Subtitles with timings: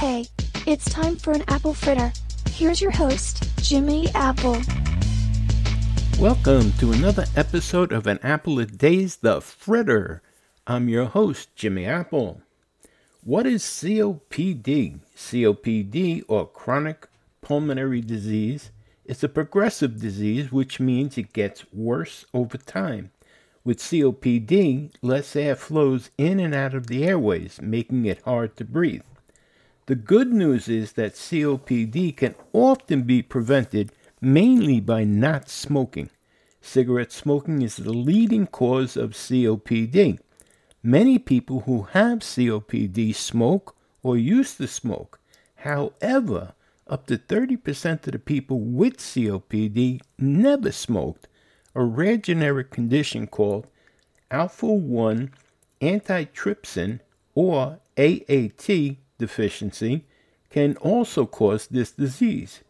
[0.00, 0.24] Hey,
[0.66, 2.10] it's time for an apple fritter.
[2.52, 4.56] Here's your host, Jimmy Apple.
[6.18, 10.22] Welcome to another episode of An Apple a Day's The Fritter.
[10.66, 12.40] I'm your host, Jimmy Apple.
[13.24, 15.00] What is COPD?
[15.14, 17.06] COPD, or chronic
[17.42, 18.70] pulmonary disease,
[19.04, 23.10] is a progressive disease, which means it gets worse over time.
[23.64, 28.64] With COPD, less air flows in and out of the airways, making it hard to
[28.64, 29.02] breathe.
[29.90, 33.90] The good news is that COPD can often be prevented
[34.20, 36.10] mainly by not smoking.
[36.60, 40.20] Cigarette smoking is the leading cause of COPD.
[40.80, 45.18] Many people who have COPD smoke or used to smoke.
[45.56, 46.52] However,
[46.86, 51.26] up to 30% of the people with COPD never smoked
[51.74, 53.66] a rare genetic condition called
[54.30, 55.32] alpha 1
[55.82, 57.00] antitrypsin
[57.34, 60.04] or AAT deficiency
[60.50, 62.60] can also cause this disease.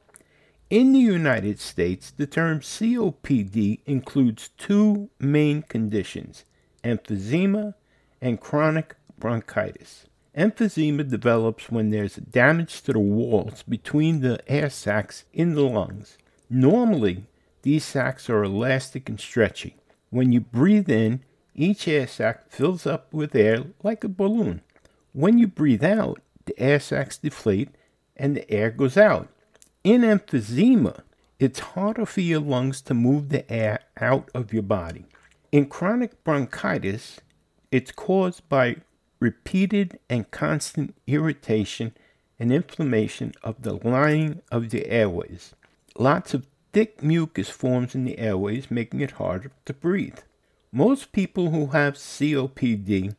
[0.69, 6.45] In the United States, the term COPD includes two main conditions
[6.85, 7.75] emphysema
[8.21, 10.07] and chronic bronchitis.
[10.37, 16.17] Emphysema develops when there's damage to the walls between the air sacs in the lungs.
[16.49, 17.25] Normally,
[17.63, 19.77] these sacs are elastic and stretchy.
[20.11, 24.63] When you breathe in, each air sac fills up with air like a balloon.
[25.13, 26.21] When you breathe out,
[26.51, 27.69] the air sacs deflate
[28.17, 29.29] and the air goes out.
[29.85, 31.03] In emphysema,
[31.39, 35.07] it's harder for your lungs to move the air out of your body.
[35.53, 37.21] In chronic bronchitis,
[37.71, 38.77] it's caused by
[39.21, 41.95] repeated and constant irritation
[42.39, 45.55] and inflammation of the lining of the airways.
[45.97, 50.19] Lots of thick mucus forms in the airways, making it harder to breathe.
[50.73, 53.15] Most people who have COPD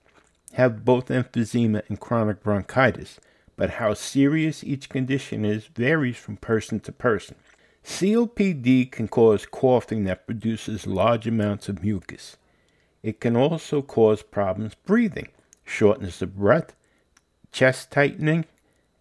[0.53, 3.19] have both emphysema and chronic bronchitis,
[3.55, 7.35] but how serious each condition is varies from person to person.
[7.83, 12.37] COPD can cause coughing that produces large amounts of mucus.
[13.01, 15.29] It can also cause problems breathing,
[15.63, 16.75] shortness of breath,
[17.51, 18.45] chest tightening,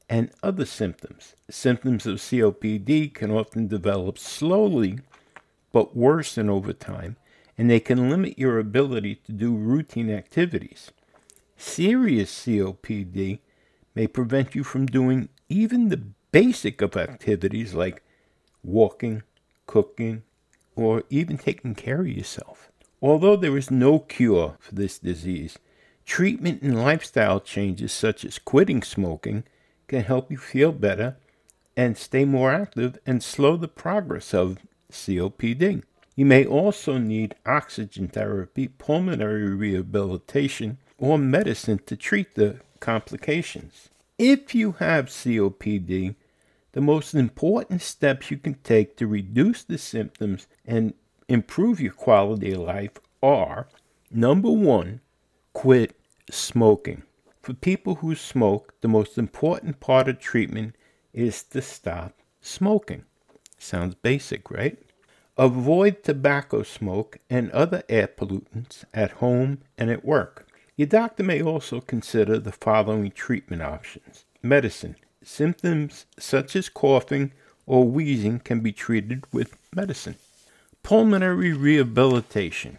[0.09, 1.35] and other symptoms.
[1.51, 4.99] Symptoms of COPD can often develop slowly
[5.73, 7.17] but worsen over time,
[7.57, 10.91] and they can limit your ability to do routine activities.
[11.61, 13.41] Serious COPD
[13.95, 18.03] may prevent you from doing even the basic of activities like
[18.65, 19.23] walking,
[19.67, 20.23] cooking,
[20.75, 22.73] or even taking care of yourself.
[23.03, 25.59] Although there is no cure for this disease,
[26.07, 29.45] treatment and lifestyle changes such as quitting smoking
[29.87, 31.19] can help you feel better
[31.77, 34.61] and stay more active and slow the progress of
[34.91, 35.83] COPD.
[36.17, 43.89] You may also need oxygen therapy, pulmonary rehabilitation, or medicine to treat the complications.
[44.19, 46.15] If you have COPD,
[46.73, 50.93] the most important steps you can take to reduce the symptoms and
[51.27, 53.67] improve your quality of life are
[54.11, 55.01] number one,
[55.55, 55.97] quit
[56.31, 57.03] smoking.
[57.43, 60.77] For people who smoke, the most important part of treatment
[61.15, 62.13] is to stop
[62.43, 63.05] smoking.
[63.59, 64.79] Sounds basic, right?
[65.39, 70.47] Avoid tobacco smoke and other air pollutants at home and at work.
[70.81, 74.97] Your doctor may also consider the following treatment options medicine.
[75.23, 77.33] Symptoms such as coughing
[77.67, 80.17] or wheezing can be treated with medicine.
[80.83, 82.79] Pulmonary rehabilitation.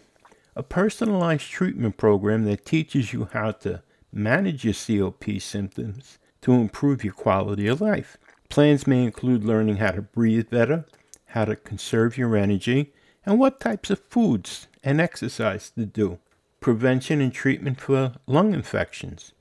[0.56, 7.04] A personalized treatment program that teaches you how to manage your COP symptoms to improve
[7.04, 8.18] your quality of life.
[8.48, 10.86] Plans may include learning how to breathe better,
[11.26, 12.92] how to conserve your energy,
[13.24, 16.18] and what types of foods and exercise to do.
[16.62, 19.32] Prevention and treatment for lung infections.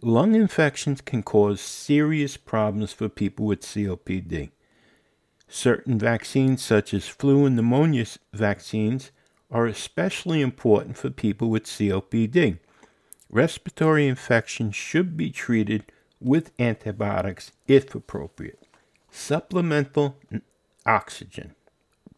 [0.00, 4.52] Lung infections can cause serious problems for people with COPD.
[5.48, 9.10] Certain vaccines, such as flu and pneumonia vaccines,
[9.50, 12.60] are especially important for people with COPD.
[13.28, 15.84] Respiratory infections should be treated
[16.20, 18.62] with antibiotics if appropriate.
[19.10, 20.18] Supplemental
[20.86, 21.56] oxygen.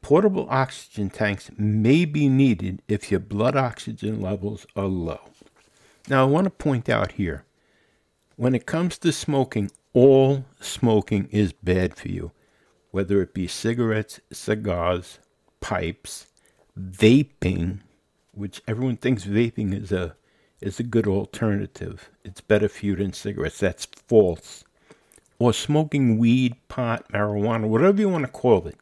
[0.06, 5.19] Portable oxygen tanks may be needed if your blood oxygen levels are low.
[6.08, 7.43] Now, I want to point out here
[8.37, 12.31] when it comes to smoking, all smoking is bad for you,
[12.93, 15.19] whether it be cigarettes, cigars,
[15.58, 16.29] pipes,
[16.79, 17.81] vaping,
[18.31, 20.14] which everyone thinks vaping is a
[20.61, 22.11] is a good alternative.
[22.23, 23.58] It's better for you than cigarettes.
[23.58, 24.62] That's false.
[25.41, 28.79] Or smoking weed, pot, marijuana, whatever you want to call it.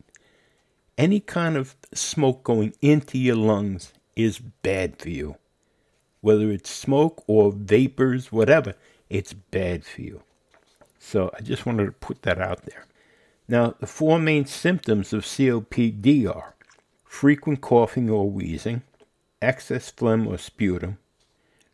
[0.97, 5.37] Any kind of smoke going into your lungs is bad for you.
[6.21, 8.75] Whether it's smoke or vapors, whatever,
[9.11, 10.23] it's bad for you.
[10.99, 12.87] So I just wanted to put that out there.
[13.47, 16.55] Now, the four main symptoms of COPD are
[17.05, 18.83] frequent coughing or wheezing,
[19.43, 20.99] excess phlegm or sputum,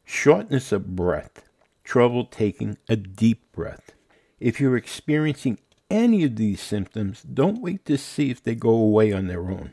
[0.04, 1.44] shortness of breath,
[1.84, 3.92] trouble taking a deep breath.
[4.40, 5.58] If you're experiencing
[5.90, 9.72] any of these symptoms, don't wait to see if they go away on their own.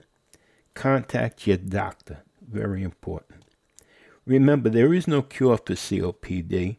[0.74, 2.24] Contact your doctor.
[2.42, 3.44] Very important.
[4.26, 6.78] Remember, there is no cure for COPD,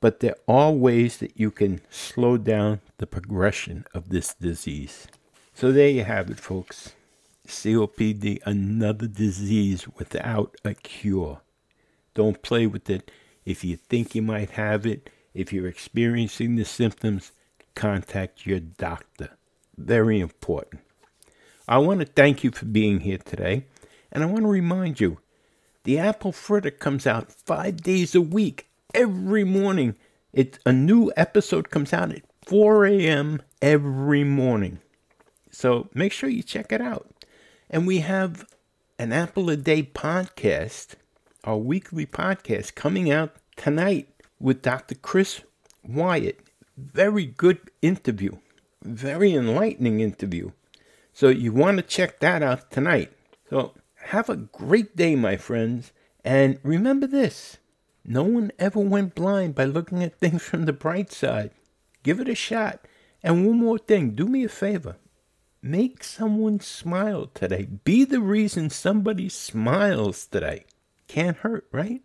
[0.00, 5.06] but there are ways that you can slow down the progression of this disease.
[5.54, 6.92] So there you have it, folks.
[7.46, 11.40] COPD, another disease without a cure.
[12.14, 13.10] Don't play with it.
[13.44, 17.32] If you think you might have it, if you're experiencing the symptoms,
[17.74, 19.30] contact your doctor.
[19.76, 20.82] Very important.
[21.68, 23.66] I want to thank you for being here today,
[24.10, 25.18] and I want to remind you
[25.84, 29.96] the Apple Fritter comes out five days a week, every morning.
[30.32, 33.42] It's a new episode comes out at 4 a.m.
[33.60, 34.80] every morning.
[35.50, 37.24] So make sure you check it out.
[37.68, 38.46] And we have
[38.98, 40.94] an Apple a Day podcast,
[41.44, 44.08] our weekly podcast, coming out tonight
[44.38, 44.94] with Dr.
[44.94, 45.42] Chris
[45.84, 46.40] Wyatt.
[46.76, 48.38] Very good interview,
[48.82, 50.52] very enlightening interview.
[51.12, 53.12] So you want to check that out tonight.
[53.50, 53.74] So
[54.06, 55.92] have a great day, my friends.
[56.24, 57.58] And remember this
[58.04, 61.50] no one ever went blind by looking at things from the bright side.
[62.02, 62.86] Give it a shot.
[63.22, 64.96] And one more thing do me a favor
[65.64, 67.68] Make someone smile today.
[67.84, 70.64] Be the reason somebody smiles today.
[71.06, 72.02] Can't hurt, right?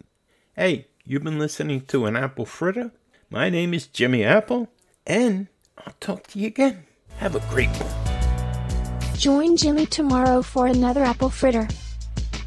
[0.56, 2.92] Hey, you've been listening to an Apple Fritter.
[3.30, 4.70] My name is Jimmy Apple,
[5.06, 5.48] and
[5.78, 6.86] I'll talk to you again.
[7.18, 9.18] Have a great one.
[9.18, 11.68] Join Jimmy tomorrow for another Apple Fritter.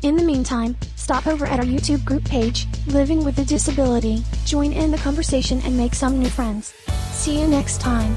[0.03, 4.73] In the meantime, stop over at our YouTube group page, Living with a Disability, join
[4.73, 6.73] in the conversation and make some new friends.
[7.13, 8.17] See you next time.